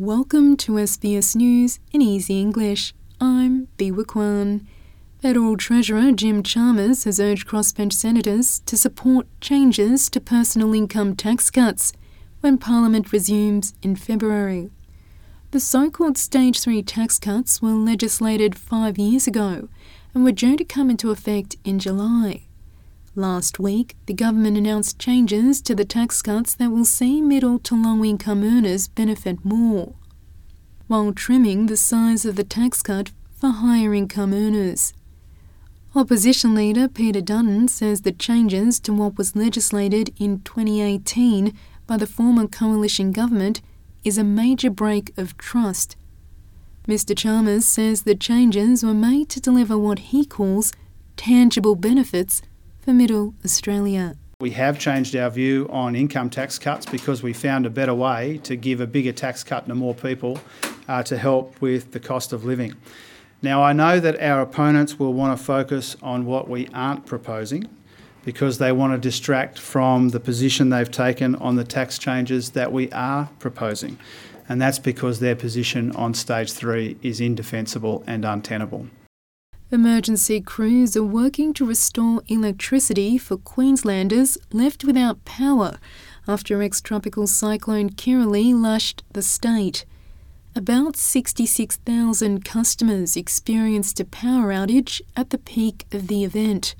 [0.00, 2.94] Welcome to SBS News in Easy English.
[3.20, 4.66] I'm Biwa Kwan.
[5.20, 11.50] Federal Treasurer Jim Chalmers has urged crossbench senators to support changes to personal income tax
[11.50, 11.92] cuts
[12.40, 14.70] when Parliament resumes in February.
[15.50, 19.68] The so called Stage 3 tax cuts were legislated five years ago
[20.14, 22.46] and were due to come into effect in July.
[23.16, 27.74] Last week, the government announced changes to the tax cuts that will see middle to
[27.74, 29.94] low income earners benefit more,
[30.86, 34.92] while trimming the size of the tax cut for higher income earners.
[35.92, 41.52] Opposition leader Peter Dutton says the changes to what was legislated in 2018
[41.88, 43.60] by the former coalition government
[44.04, 45.96] is a major break of trust.
[46.86, 47.16] Mr.
[47.16, 50.72] Chalmers says the changes were made to deliver what he calls
[51.16, 52.40] tangible benefits
[52.92, 54.16] Middle Australia.
[54.40, 58.40] We have changed our view on income tax cuts because we found a better way
[58.44, 60.38] to give a bigger tax cut to more people
[60.88, 62.74] uh, to help with the cost of living.
[63.42, 67.68] Now, I know that our opponents will want to focus on what we aren't proposing
[68.24, 72.72] because they want to distract from the position they've taken on the tax changes that
[72.72, 73.98] we are proposing.
[74.48, 78.88] And that's because their position on stage three is indefensible and untenable.
[79.72, 85.78] Emergency crews are working to restore electricity for Queenslanders left without power
[86.26, 89.84] after ex tropical cyclone Kirrily lashed the state.
[90.56, 96.74] About 66,000 customers experienced a power outage at the peak of the event.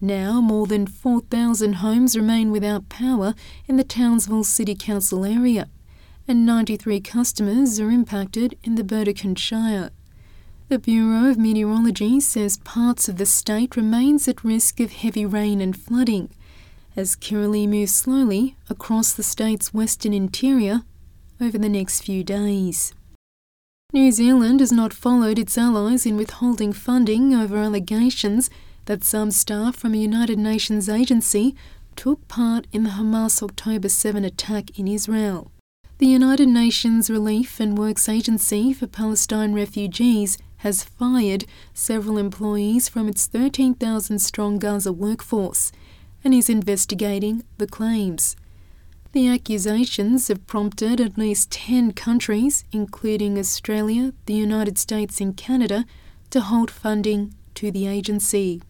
[0.00, 3.34] Now, more than 4,000 homes remain without power
[3.68, 5.68] in the Townsville City Council area,
[6.26, 9.90] and 93 customers are impacted in the Burdekin Shire.
[10.70, 15.60] The Bureau of Meteorology says parts of the state remains at risk of heavy rain
[15.60, 16.30] and flooding
[16.94, 20.82] as Kirrily moves slowly across the state's western interior
[21.40, 22.94] over the next few days.
[23.92, 28.48] New Zealand has not followed its allies in withholding funding over allegations
[28.84, 31.56] that some staff from a United Nations agency
[31.96, 35.50] took part in the Hamas October 7 attack in Israel.
[35.98, 43.08] The United Nations Relief and Works Agency for Palestine Refugees has fired several employees from
[43.08, 45.72] its 13,000 strong Gaza workforce
[46.22, 48.36] and is investigating the claims.
[49.12, 55.84] The accusations have prompted at least 10 countries, including Australia, the United States, and Canada,
[56.28, 58.62] to halt funding to the agency.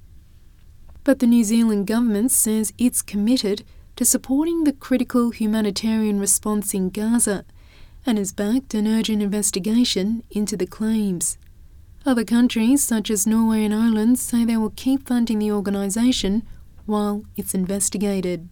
[1.03, 3.65] But the New Zealand government says it's committed
[3.97, 7.45] to supporting the critical humanitarian response in Gaza
[8.07, 11.37] and has backed an urgent investigation into the claims.
[12.07, 16.43] Other countries, such as Norway and Ireland, say they will keep funding the organisation
[16.87, 18.49] while it's investigated.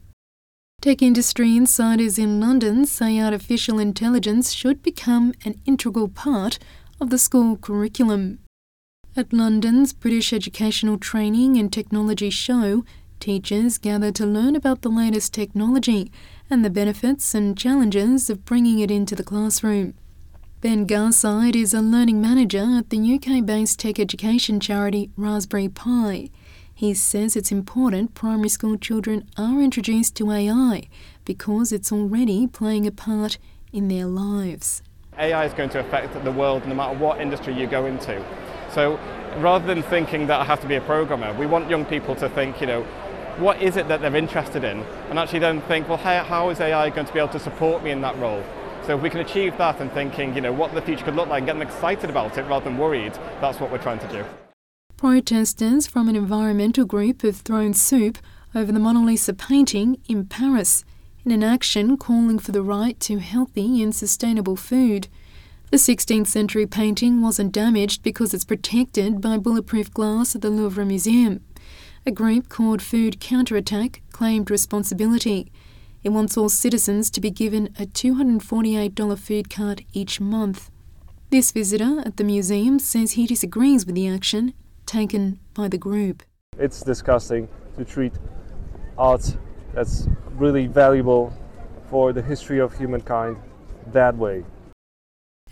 [0.83, 6.59] Tech industry insiders in London say artificial intelligence should become an integral part
[7.01, 8.39] of the school curriculum.
[9.17, 12.85] At London's British Educational Training and Technology Show,
[13.19, 16.13] teachers gather to learn about the latest technology
[16.49, 19.95] and the benefits and challenges of bringing it into the classroom.
[20.61, 26.31] Ben Garside is a learning manager at the UK based tech education charity Raspberry Pi.
[26.75, 30.89] He says it's important primary school children are introduced to AI
[31.25, 33.39] because it's already playing a part
[33.73, 34.83] in their lives.
[35.17, 38.21] AI is going to affect the world no matter what industry you go into.
[38.73, 38.99] So
[39.39, 42.29] rather than thinking that I have to be a programmer, we want young people to
[42.29, 42.83] think, you know,
[43.37, 44.81] what is it that they're interested in?
[45.09, 47.85] And actually then think, well, how, how is AI going to be able to support
[47.85, 48.43] me in that role?
[48.89, 51.29] So if we can achieve that and thinking, you know, what the future could look
[51.29, 54.25] like, and getting excited about it rather than worried, that's what we're trying to do.
[54.97, 58.17] Protesters from an environmental group have thrown soup
[58.55, 60.87] over the Mona Lisa painting in Paris
[61.23, 65.09] in an action calling for the right to healthy and sustainable food.
[65.71, 70.87] The 16th century painting wasn't damaged because it's protected by bulletproof glass at the Louvre
[70.87, 71.45] Museum.
[72.07, 75.53] A group called Food Counterattack claimed responsibility.
[76.03, 80.71] It wants all citizens to be given a $248 food card each month.
[81.31, 84.55] This visitor at the museum says he disagrees with the action
[84.87, 86.23] taken by the group.
[86.57, 88.13] It's disgusting to treat
[88.97, 89.37] art
[89.75, 91.33] that's really valuable
[91.91, 93.37] for the history of humankind
[93.93, 94.45] that way.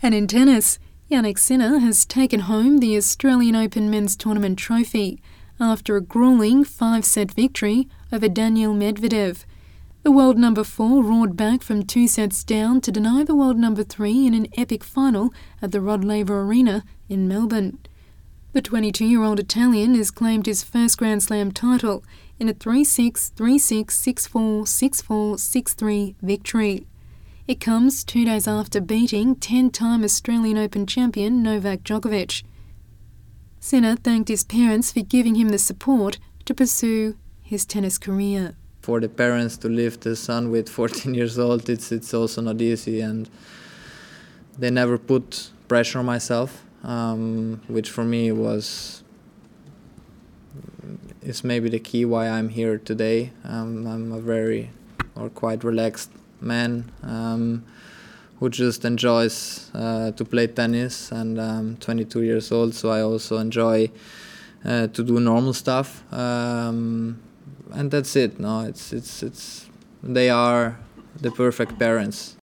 [0.01, 0.79] And in tennis,
[1.09, 5.21] Jannik Sinner has taken home the Australian Open Men's Tournament trophy
[5.59, 9.45] after a grueling five set victory over Daniil Medvedev.
[10.03, 13.83] The world number four roared back from two sets down to deny the world number
[13.83, 17.79] three in an epic final at the Rod Laver Arena in Melbourne.
[18.53, 22.03] The 22 year old Italian has claimed his first Grand Slam title
[22.39, 26.87] in a 3 6, 3 6, 6 4, 6 4, 6 3 victory.
[27.47, 32.43] It comes two days after beating 10 time Australian Open champion Novak Djokovic.
[33.59, 38.55] Sinner thanked his parents for giving him the support to pursue his tennis career.
[38.87, 42.61] For the parents to leave the son with 14 years old, it's it's also not
[42.61, 43.29] easy, and
[44.57, 49.03] they never put pressure on myself, um, which for me was
[51.21, 53.33] is maybe the key why I'm here today.
[53.43, 54.69] Um, I'm a very
[55.15, 57.65] or quite relaxed man um,
[58.39, 63.37] who just enjoys uh, to play tennis, and I'm 22 years old, so I also
[63.37, 63.91] enjoy
[64.63, 66.05] uh, to do normal stuff.
[66.13, 67.19] Um,
[67.73, 68.39] and that's it.
[68.39, 69.69] No, it's it's it's
[70.03, 70.79] they are
[71.19, 72.37] the perfect parents.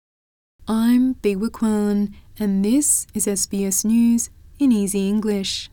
[0.67, 4.29] I'm Biwa Kwan, and this is SBS News
[4.59, 5.69] in Easy English.